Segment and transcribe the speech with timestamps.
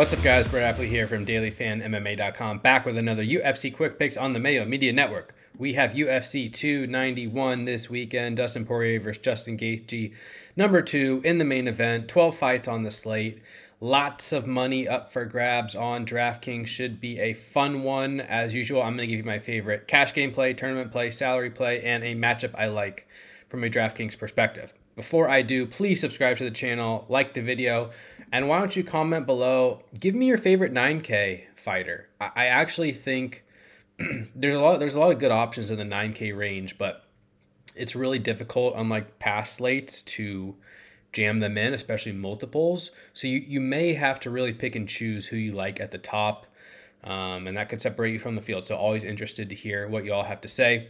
[0.00, 0.48] What's up, guys?
[0.48, 4.94] Brett Appley here from DailyFanMMA.com, back with another UFC Quick Picks on the Mayo Media
[4.94, 5.34] Network.
[5.58, 8.38] We have UFC 291 this weekend.
[8.38, 10.14] Dustin Poirier versus Justin Gaethje,
[10.56, 12.08] number two in the main event.
[12.08, 13.42] 12 fights on the slate.
[13.78, 16.66] Lots of money up for grabs on DraftKings.
[16.66, 18.20] Should be a fun one.
[18.20, 21.50] As usual, I'm going to give you my favorite cash game play, tournament play, salary
[21.50, 23.06] play, and a matchup I like
[23.50, 24.72] from a DraftKings perspective.
[24.96, 27.90] Before I do, please subscribe to the channel, like the video,
[28.32, 29.82] and why don't you comment below?
[29.98, 32.08] Give me your favorite 9K fighter.
[32.20, 33.44] I, I actually think
[34.34, 37.04] there's a lot there's a lot of good options in the 9K range, but
[37.74, 40.56] it's really difficult on like past slates to
[41.12, 42.90] jam them in, especially multiples.
[43.14, 45.98] So you, you may have to really pick and choose who you like at the
[45.98, 46.46] top.
[47.02, 48.64] Um, and that could separate you from the field.
[48.64, 50.88] So always interested to hear what you all have to say.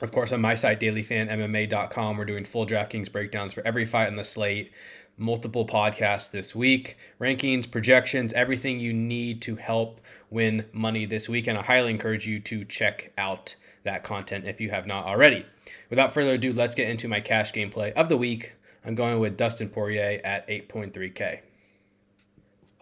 [0.00, 4.16] Of course, on my site, dailyfanmma.com, we're doing full DraftKings breakdowns for every fight on
[4.16, 4.72] the slate,
[5.18, 11.46] multiple podcasts this week, rankings, projections, everything you need to help win money this week.
[11.46, 15.44] And I highly encourage you to check out that content if you have not already.
[15.90, 18.54] Without further ado, let's get into my cash gameplay of the week.
[18.84, 21.40] I'm going with Dustin Poirier at 8.3K.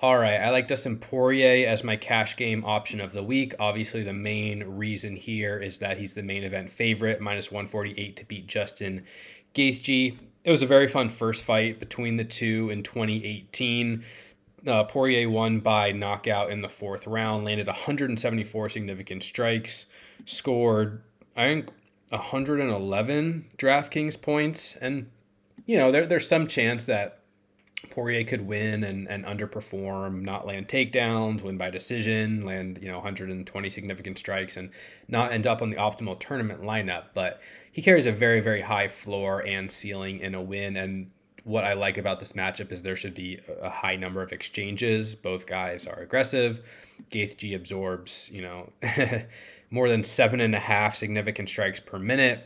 [0.00, 3.56] All right, I like Dustin Poirier as my cash game option of the week.
[3.58, 8.24] Obviously, the main reason here is that he's the main event favorite, minus 148 to
[8.26, 9.04] beat Justin
[9.54, 10.16] Gaethje.
[10.44, 14.04] It was a very fun first fight between the two in 2018.
[14.68, 19.86] Uh, Poirier won by knockout in the fourth round, landed 174 significant strikes,
[20.26, 21.02] scored,
[21.36, 21.70] I think,
[22.10, 24.76] 111 DraftKings points.
[24.76, 25.10] And,
[25.66, 27.17] you know, there, there's some chance that
[27.90, 32.96] Poirier could win and, and underperform, not land takedowns, win by decision, land, you know,
[32.96, 34.70] 120 significant strikes and
[35.06, 37.04] not end up on the optimal tournament lineup.
[37.14, 40.76] But he carries a very, very high floor and ceiling in a win.
[40.76, 41.10] And
[41.44, 45.14] what I like about this matchup is there should be a high number of exchanges.
[45.14, 46.62] Both guys are aggressive.
[47.10, 48.72] Gaethje absorbs, you know,
[49.70, 52.44] more than seven and a half significant strikes per minute.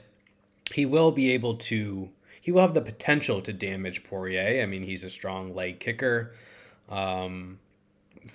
[0.72, 2.10] He will be able to
[2.42, 4.60] he will have the potential to damage Poirier.
[4.60, 6.34] I mean, he's a strong leg kicker.
[6.88, 7.60] Um,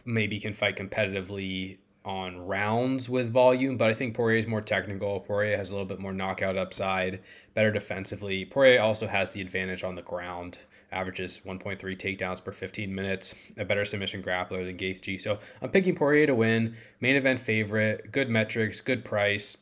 [0.05, 5.19] maybe can fight competitively on rounds with volume, but I think Poirier is more technical.
[5.19, 7.19] Poirier has a little bit more knockout upside,
[7.53, 8.45] better defensively.
[8.45, 10.57] Poirier also has the advantage on the ground,
[10.93, 15.19] averages 1.3 takedowns per 15 minutes, a better submission grappler than Gaethje.
[15.19, 19.57] So I'm picking Poirier to win, main event favorite, good metrics, good price.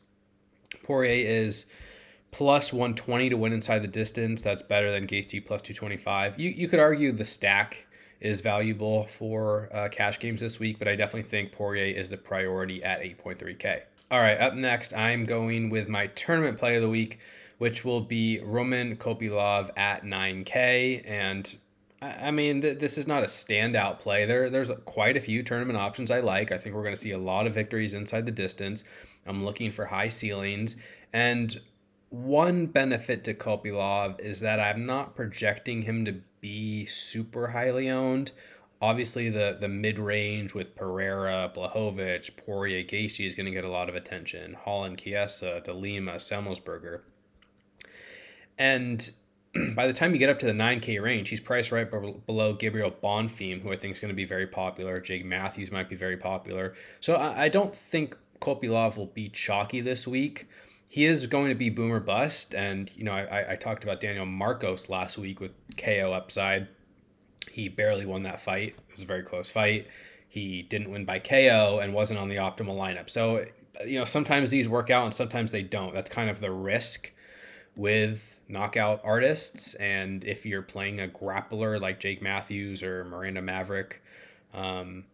[0.84, 1.66] Poirier is
[2.36, 4.42] plus 120 to win inside the distance.
[4.42, 6.38] That's better than Gaethje plus 225.
[6.38, 7.88] You, you could argue the stack
[8.20, 12.18] is valuable for uh, cash games this week, but I definitely think Poirier is the
[12.18, 13.84] priority at 8.3K.
[14.12, 17.20] All right, up next, I'm going with my tournament play of the week,
[17.60, 21.10] which will be Roman Kopylov at 9K.
[21.10, 21.56] And
[22.02, 24.26] I mean, th- this is not a standout play.
[24.26, 26.52] There, there's quite a few tournament options I like.
[26.52, 28.84] I think we're going to see a lot of victories inside the distance.
[29.26, 30.76] I'm looking for high ceilings.
[31.14, 31.58] And
[32.10, 38.32] one benefit to Kopylov is that I'm not projecting him to be super highly owned.
[38.82, 43.70] Obviously, the the mid range with Pereira, Blachowicz, Poirier, Gaethje is going to get a
[43.70, 44.54] lot of attention.
[44.54, 47.02] Holland, Chiesa, De Lima, Semelsberger,
[48.58, 49.12] and
[49.76, 51.90] by the time you get up to the 9K range, he's priced right
[52.26, 55.00] below Gabriel Bonfim, who I think is going to be very popular.
[55.00, 56.76] Jake Matthews might be very popular.
[57.00, 60.48] So I, I don't think Kopylov will be Chalky this week
[60.88, 62.54] he is going to be boomer bust.
[62.54, 66.68] And, you know, I, I talked about Daniel Marcos last week with KO upside.
[67.52, 68.76] He barely won that fight.
[68.78, 69.88] It was a very close fight.
[70.28, 73.10] He didn't win by KO and wasn't on the optimal lineup.
[73.10, 73.46] So,
[73.86, 75.94] you know, sometimes these work out and sometimes they don't.
[75.94, 77.12] That's kind of the risk
[77.76, 79.76] with knockout artists.
[79.76, 84.02] And if you're playing a grappler like Jake Matthews or Miranda Maverick,
[84.54, 85.06] um,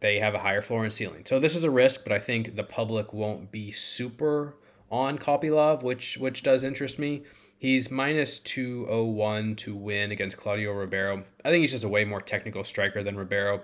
[0.00, 1.22] they have a higher floor and ceiling.
[1.24, 4.54] So this is a risk, but I think the public won't be super
[4.94, 7.24] on Kopylov, which which does interest me.
[7.58, 11.24] He's minus 201 to win against Claudio Ribeiro.
[11.44, 13.62] I think he's just a way more technical striker than Ribeiro.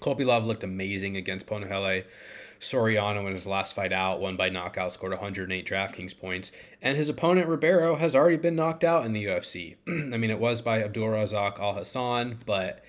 [0.00, 2.04] Kopylov looked amazing against Punahele
[2.60, 6.52] Soriano in his last fight out, won by knockout, scored 108 DraftKings points.
[6.82, 9.76] And his opponent, Ribeiro, has already been knocked out in the UFC.
[9.88, 12.84] I mean, it was by Abdulrazak Alhassan, but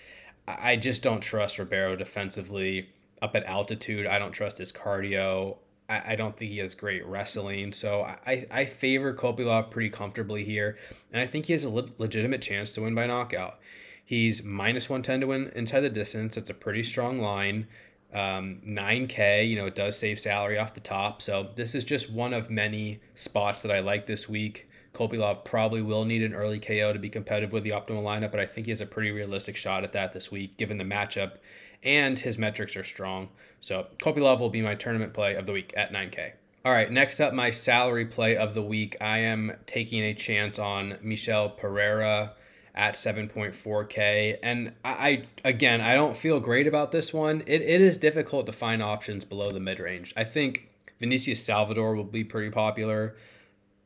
[0.48, 2.90] I just don't trust Ribeiro defensively
[3.22, 4.08] up at altitude.
[4.08, 5.58] I don't trust his cardio.
[5.92, 7.74] I, I don't think he has great wrestling.
[7.74, 10.78] So I, I favor Kopylov pretty comfortably here.
[11.12, 13.60] And I think he has a le- legitimate chance to win by knockout.
[14.04, 16.38] He's minus 110 to win inside the distance.
[16.38, 17.68] It's a pretty strong line.
[18.14, 21.22] Um, 9K, you know, it does save salary off the top.
[21.22, 24.70] So this is just one of many spots that I like this week.
[24.94, 28.40] Kopylov probably will need an early KO to be competitive with the optimal lineup, but
[28.40, 31.38] I think he has a pretty realistic shot at that this week, given the matchup,
[31.84, 33.30] and his metrics are strong.
[33.62, 36.34] So Kopylov will be my tournament play of the week at 9K.
[36.64, 38.96] All right, next up, my salary play of the week.
[39.02, 42.34] I am taking a chance on Michel Pereira
[42.76, 44.38] at 7.4K.
[44.44, 47.42] And I, again, I don't feel great about this one.
[47.48, 50.14] It, it is difficult to find options below the mid range.
[50.16, 53.16] I think Vinicius Salvador will be pretty popular.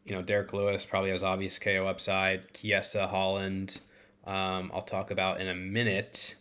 [0.06, 2.54] You know, Derrick Lewis probably has obvious KO upside.
[2.54, 3.80] Chiesa, Holland,
[4.26, 6.36] um, I'll talk about in a minute.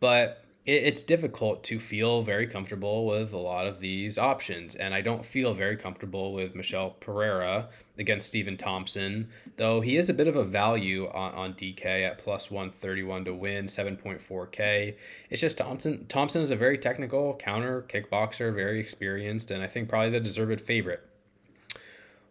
[0.00, 4.74] But it, it's difficult to feel very comfortable with a lot of these options.
[4.74, 7.68] And I don't feel very comfortable with Michel Pereira
[7.98, 12.18] against Stephen Thompson, though he is a bit of a value on, on DK at
[12.18, 14.94] plus 131 to win, 7.4K.
[15.30, 16.06] It's just Thompson.
[16.06, 20.60] Thompson is a very technical counter kickboxer, very experienced, and I think probably the deserved
[20.60, 21.08] favorite.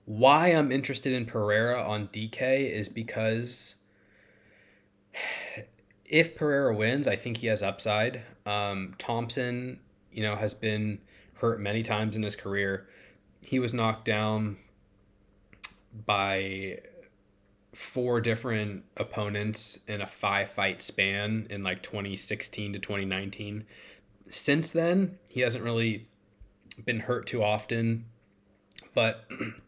[0.06, 3.76] Why I'm interested in Pereira on DK is because
[6.06, 8.22] if Pereira wins, I think he has upside.
[8.46, 9.80] Um, Thompson,
[10.12, 11.00] you know, has been
[11.36, 12.88] hurt many times in his career.
[13.42, 14.58] He was knocked down
[16.06, 16.80] by
[17.74, 23.66] four different opponents in a five fight span in like 2016 to 2019.
[24.30, 26.08] Since then, he hasn't really
[26.84, 28.06] been hurt too often,
[28.94, 29.30] but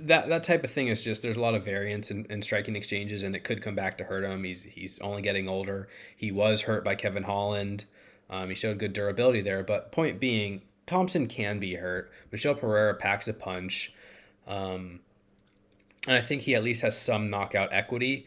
[0.00, 2.76] that that type of thing is just there's a lot of variance in, in striking
[2.76, 4.44] exchanges and it could come back to hurt him.
[4.44, 5.88] He's he's only getting older.
[6.16, 7.84] He was hurt by Kevin Holland.
[8.30, 12.10] Um, he showed good durability there, but point being, Thompson can be hurt.
[12.30, 13.92] Michel Pereira packs a punch.
[14.46, 15.00] Um,
[16.06, 18.26] and I think he at least has some knockout equity.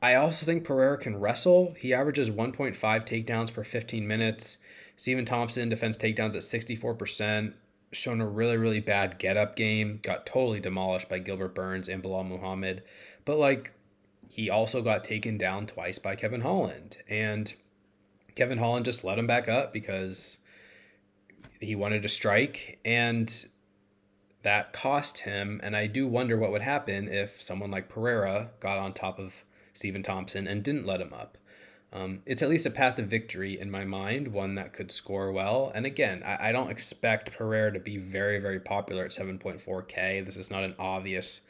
[0.00, 1.74] I also think Pereira can wrestle.
[1.78, 4.58] He averages 1.5 takedowns per 15 minutes.
[4.96, 7.54] Stephen Thompson defends takedowns at 64%
[7.94, 12.02] shown a really, really bad get up game, got totally demolished by Gilbert Burns and
[12.02, 12.82] Belal Muhammad.
[13.24, 13.72] But like
[14.28, 16.98] he also got taken down twice by Kevin Holland.
[17.08, 17.54] And
[18.34, 20.38] Kevin Holland just let him back up because
[21.60, 23.46] he wanted to strike and
[24.42, 25.60] that cost him.
[25.62, 29.44] And I do wonder what would happen if someone like Pereira got on top of
[29.72, 31.38] Stephen Thompson and didn't let him up.
[31.94, 35.30] Um, it's at least a path of victory in my mind, one that could score
[35.30, 35.70] well.
[35.74, 40.26] And again, I, I don't expect Pereira to be very, very popular at 7.4K.
[40.26, 41.42] This is not an obvious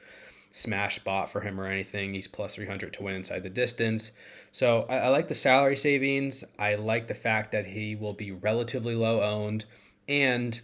[0.50, 2.12] smash spot for him or anything.
[2.12, 4.12] He's plus 300 to win inside the distance.
[4.52, 6.44] So I, I like the salary savings.
[6.58, 9.64] I like the fact that he will be relatively low owned.
[10.06, 10.60] And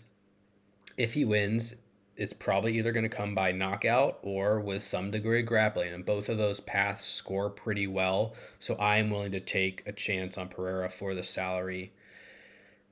[0.99, 1.77] if he wins,
[2.21, 5.95] it's probably either going to come by knockout or with some degree of grappling.
[5.95, 8.35] And both of those paths score pretty well.
[8.59, 11.93] So I am willing to take a chance on Pereira for the salary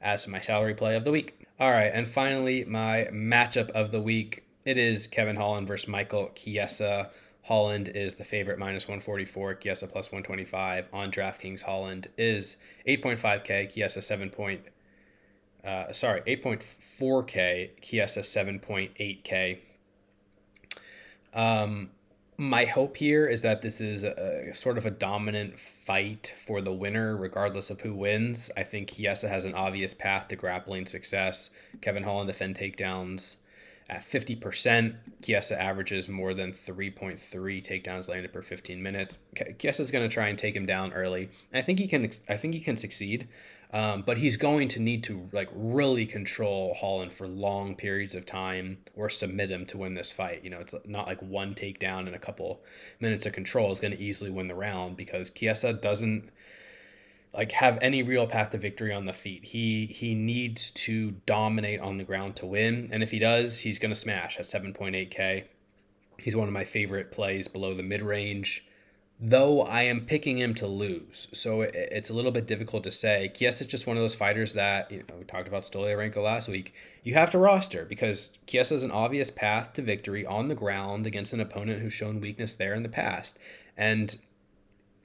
[0.01, 1.47] as my salary play of the week.
[1.61, 1.93] All right.
[1.93, 7.11] And finally, my matchup of the week it is Kevin Holland versus Michael Chiesa.
[7.43, 11.63] Holland is the favorite minus 144, Chiesa plus 125 on DraftKings.
[11.63, 14.31] Holland is 8.5K, Chiesa 7
[15.69, 19.59] uh, sorry, 8.4K, Chiesa 7.8K.
[21.35, 21.91] Um,
[22.39, 26.73] my hope here is that this is a, sort of a dominant fight for the
[26.73, 28.51] winner, regardless of who wins.
[28.57, 31.51] I think Chiesa has an obvious path to grappling success.
[31.83, 33.37] Kevin Holland defend takedowns
[33.91, 34.95] at 50%.
[35.23, 37.19] Chiesa averages more than 3.3
[37.63, 39.19] takedowns landed per 15 minutes.
[39.59, 41.29] Chiesa is going to try and take him down early.
[41.53, 42.11] I think he can.
[42.27, 43.29] I think he can succeed.
[43.71, 48.25] Um, but he's going to need to like really control Holland for long periods of
[48.25, 50.43] time or submit him to win this fight.
[50.43, 52.63] You know, it's not like one takedown and a couple
[52.99, 56.31] minutes of control is going to easily win the round because Chiesa doesn't
[57.35, 59.45] like have any real path to victory on the feet.
[59.45, 63.79] He he needs to dominate on the ground to win, and if he does, he's
[63.79, 65.45] going to smash at 7.8k.
[66.19, 68.67] He's one of my favorite plays below the mid range
[69.21, 71.27] though I am picking him to lose.
[71.33, 73.33] So it's a little bit difficult to say.
[73.35, 76.49] Chiesa is just one of those fighters that, you know, we talked about Stoliarenko last
[76.49, 76.73] week.
[77.03, 81.07] You have to roster because Chiesa is an obvious path to victory on the ground
[81.07, 83.39] against an opponent who's shown weakness there in the past.
[83.77, 84.17] And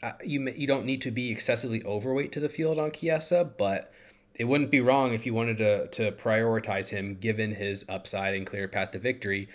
[0.03, 3.91] uh, you, you don't need to be excessively overweight to the field on Chiesa, but
[4.35, 8.45] it wouldn't be wrong if you wanted to, to prioritize him given his upside and
[8.45, 9.47] clear path to victory.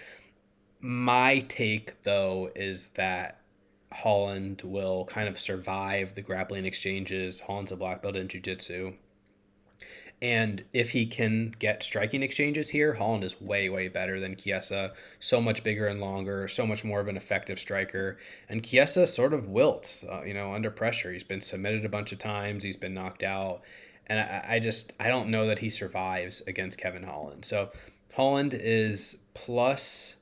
[0.81, 3.38] My take, though, is that
[3.93, 7.41] Holland will kind of survive the grappling exchanges.
[7.41, 8.95] Holland's a black belt in jiu-jitsu.
[10.21, 14.93] And if he can get striking exchanges here, Holland is way, way better than Chiesa.
[15.21, 18.19] So much bigger and longer, so much more of an effective striker.
[18.49, 21.13] And Chiesa sort of wilts, uh, you know, under pressure.
[21.13, 23.63] He's been submitted a bunch of times, he's been knocked out.
[24.09, 27.45] And I, I just, I don't know that he survives against Kevin Holland.
[27.45, 27.71] So
[28.15, 30.17] Holland is plus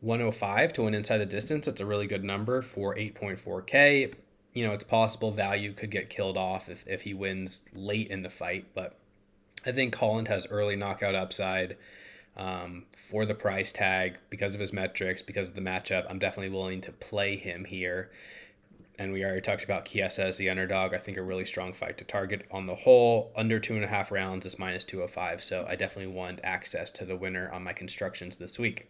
[0.00, 1.66] 105 to win inside the distance.
[1.66, 4.14] That's a really good number for 8.4K.
[4.54, 8.22] You know, it's possible value could get killed off if, if he wins late in
[8.22, 8.96] the fight, but
[9.66, 11.76] I think Holland has early knockout upside
[12.36, 16.06] um, for the price tag because of his metrics, because of the matchup.
[16.08, 18.10] I'm definitely willing to play him here.
[18.98, 20.92] And we already talked about Chiesa as the underdog.
[20.92, 23.32] I think a really strong fight to target on the whole.
[23.36, 25.42] Under two and a half rounds is minus 205.
[25.42, 28.88] So I definitely want access to the winner on my constructions this week.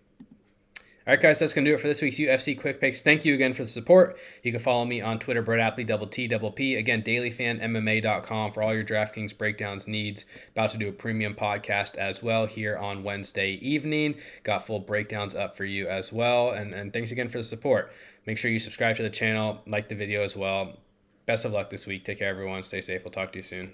[1.09, 3.03] All right, guys, that's going to do it for this week's UFC Quick Picks.
[3.03, 4.19] Thank you again for the support.
[4.43, 6.75] You can follow me on Twitter, Brett Appley, double T, double P.
[6.75, 10.27] Again, dailyfanmma.com for all your DraftKings breakdowns needs.
[10.53, 14.17] About to do a premium podcast as well here on Wednesday evening.
[14.45, 16.51] Got full breakdowns up for you as well.
[16.51, 17.91] And, and thanks again for the support.
[18.27, 20.77] Make sure you subscribe to the channel, like the video as well.
[21.25, 22.05] Best of luck this week.
[22.05, 22.63] Take care, everyone.
[22.63, 23.03] Stay safe.
[23.03, 23.73] We'll talk to you soon.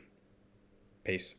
[1.02, 1.34] Peace.